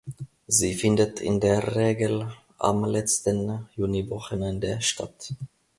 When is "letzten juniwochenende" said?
2.85-4.81